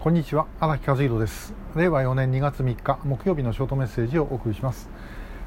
[0.00, 1.52] こんにちは荒木和弘です。
[1.74, 4.88] 令和4年2月3日木曜日のショートメッセージをお送りします、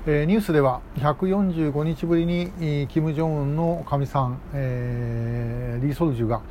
[0.05, 2.51] えー、ニュースでは145日ぶりに
[2.89, 6.41] 金正恩のかみさん、えー、リー・ソルジュが、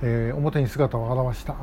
[0.00, 1.54] えー、表に姿を現した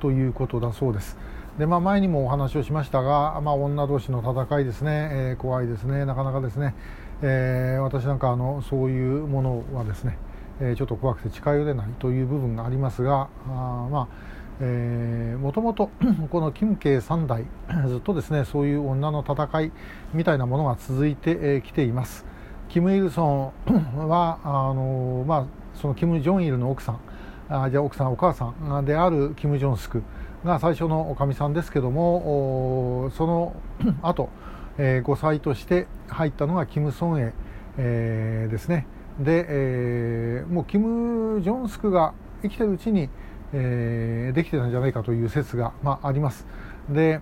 [0.00, 1.18] ということだそうです。
[1.58, 6.06] で、まあ、前にもお話をしましたが、まあ、女同士の戦いですね、えー、怖いですね。
[6.06, 6.74] なかなかですね、
[7.20, 10.16] えー、私なんかあのそういうものはですね、
[10.60, 15.90] えー、ちょっと怖くて近寄れないという部分がありますがあまあもともと
[16.30, 17.44] この金慶三代
[17.88, 19.72] ずっとですねそういう女の戦い
[20.14, 22.24] みたいなものが続いてきています。
[22.68, 27.00] キム・イルソン はあの、まあ、そのキム・ジョンイルの奥さん
[27.48, 30.02] あじゃあ奥さんお母さんであるキム・ジョンスク
[30.44, 33.56] が最初のおかみさんですけどもその
[34.02, 34.30] 後、
[34.78, 37.34] えー、5歳として入ったのがキム・ソンエ、
[37.76, 38.86] えー、ですね。
[39.18, 43.10] で、えー、もうキム・ジョンスクが生きてるうちに
[43.52, 46.46] えー、できてたんじゃないかという説が、まあ、あります。
[46.88, 47.20] で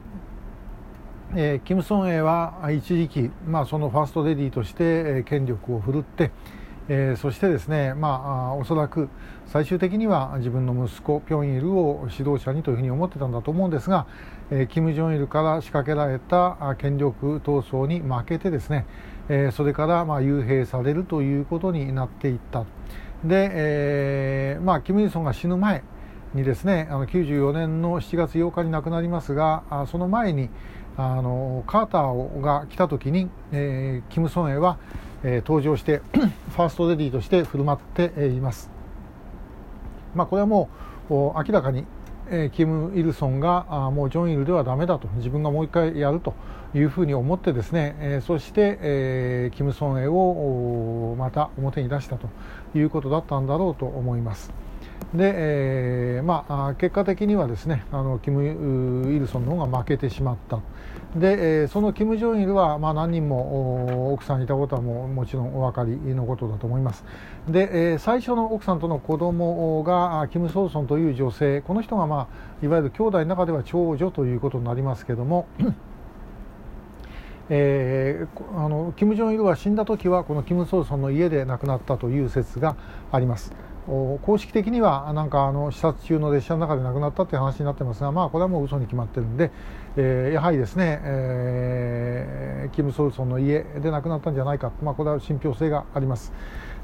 [1.32, 6.32] えー、キム・ソンエは一時期、まあ、そのファーストレディーとして、えー、権力を振るって、
[6.88, 9.08] えー、そしてですね、まあ、おそらく
[9.46, 14.08] 最終的には自分の息子ピョンイルを指導者にというふうに思ってたんだと思うんですが、
[14.50, 18.86] えー、キム・ジョンイルから仕掛けられた権力闘争に負けてですね、
[19.28, 22.64] えー、それからまあ幽閉されるということになっていった
[23.24, 25.84] で、えーまあ、キム・イルソンが死ぬ前
[26.34, 30.48] にですねあの94年の7月8日に亡くなりますがその前に
[30.96, 34.78] あのカーターが来た時に、えー、キム・ソンエは、
[35.22, 38.70] えー、登場して ファーストレディーとして振る舞っています。
[40.14, 40.68] まあ、これはも
[41.08, 41.86] う明らかに、
[42.28, 46.34] えー、キム・イルソンがあもうジョン・イルではだめだと自分がもう一回やると
[46.74, 52.28] いうふうに思ってですね、えー、そして、えー、キム・ソンエをまた表に出したと
[52.74, 54.52] いうことだったんだろうと思います。
[55.14, 58.44] で、えーまあ、結果的にはですねあのキム・
[59.12, 60.60] イルソンの方が負けてしまった
[61.16, 67.04] で、えー、そのキム・ジョンイルは、まあ、何人も奥さんいたことはももちろんお分かりのことだと思います
[67.48, 72.28] で、えー、最初の奥さんとの子供がキム・ソーソンという女性この人が、ま
[72.62, 75.48] あ、いわゆる兄弟の中では長女ということになりますけども
[77.52, 82.76] えー、あのキム・ジョンイルは死んだ時はこのキム・ソーソンの家で亡くなったという説が
[83.10, 83.52] あります。
[84.22, 89.50] 公式的にはなんかあの視察中の列車の中で亡くなったという話になってますが、まあ、これはもう嘘に決まってるんで、
[89.96, 96.32] えー、やはりですね、えー、キム・ソルソンの家で亡くなったんじゃないか、まあ、これは信憑性があります。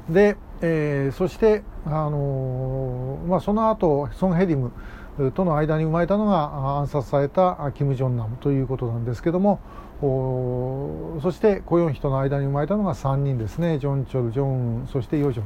[0.09, 4.73] で、えー、そして、あのまあ、その後ソン・ヘリム
[5.33, 9.59] との間に生まれたのが暗殺されたキム・ジョンナムということなんですけども
[11.21, 15.45] そしてコ・ヨンヒとの間に生まれたのが3人ですねジョン・チョル、ジョンウンそしてヨジョン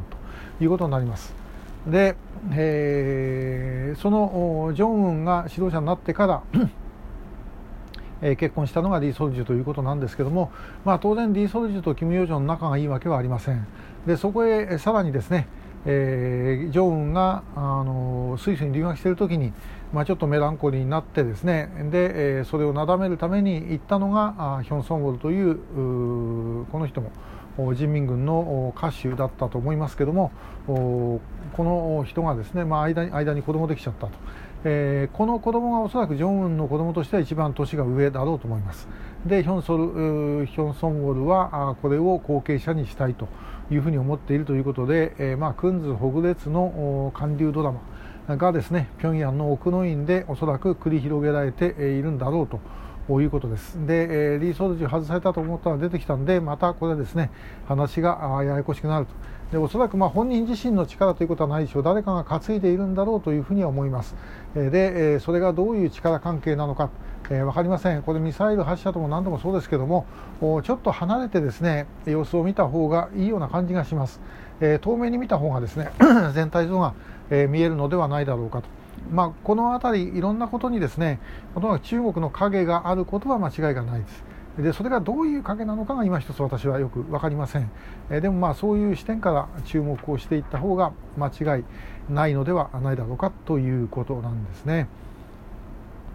[0.59, 1.41] ということになります。
[1.87, 2.15] で、
[2.51, 6.43] えー、そのジョンウンが指導者になってから
[8.21, 10.51] え結婚したのがリー・ソルジュということなんですけども、
[10.85, 13.67] まあ、当然リー・ソルジュとキム・ヨジョンの仲がいいわけはありません。
[14.05, 15.47] でそこへさらにですね、
[15.85, 19.53] えー、ジョンウンがあのスイスに留学している時に、
[19.93, 27.11] まあ、ちょっとメランコリーになってですねで、えー、それをなだめるために行ったのがヒョン・ソンウォルというこの人も
[27.57, 30.31] 人民軍の歌手だったと思いますけども
[30.67, 31.19] こ
[31.57, 34.13] の人がですね、まあ、間に間に子供できちゃったと、
[34.63, 38.87] えー、この子供がおそらくジョンウンの子供としては一番年が上だろうと思います。
[39.25, 43.27] でヒョンソルヒョンソンウォルはこれを後継者にしたいと
[43.69, 47.71] いうふうに思っているということで、えー、まあ、クンズ・ホグレツの韓流ドラ
[48.27, 52.59] マがですね平壌の奥の院でおそらく繰り広げられているんだろうと。
[53.09, 53.85] いうことです。
[53.85, 57.29] で、えー、リー・ソルジュ外されたと思ったら出てきたんで、またこれですね、
[57.67, 59.13] 話がややこしくなると。
[59.51, 64.15] でおそらくま本人自身の力ということはないでしょう、誰かが担いでいるんだろうというふうには思います。
[64.55, 66.89] で、それがどういう力関係なのか、
[67.29, 70.05] えー、分かりません、これミサイル発射とも何度もそうですけども、
[70.39, 74.21] ちょっと離れてですね様子を見た方がいいような感じがします。
[74.61, 75.89] えー、遠目に見た方がですね
[76.33, 76.93] 全体像が、
[77.29, 78.80] え、見えるのではないだろうかと。
[79.11, 81.19] まあ、この辺りいろんなことにですね
[81.53, 84.31] とにかく中国の影があることは間違いがないです。
[84.57, 87.71] でそれがどういう影なのかが今一つ私はよく分かりません、
[88.09, 91.63] えでもまあそういう視点から注目をしていった方が間違い
[92.09, 94.89] ないのではないだろうかということなんですね、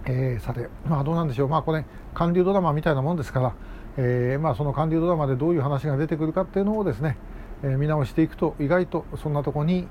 [0.04, 1.84] えー、さて、まあ、どうなんでしょう、まあ、これ
[2.14, 3.54] 韓流ドラマみたいなもんですから、
[3.96, 7.16] えー、まあその韓流ドラマでどういう話が出てくるかっていうのをですね、
[7.62, 9.88] えー、見直していくと意外とそんなところに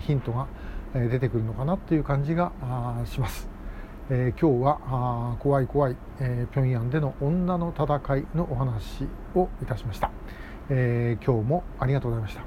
[0.00, 0.46] ヒントが
[0.94, 2.52] 出てくるのかなという感じが
[3.06, 3.60] します。
[4.12, 9.06] えー、今日は怖い怖い、えー、平壌での女の戦いのお話
[9.36, 10.10] をいたしました、
[10.68, 12.38] えー、今日もありがとうございました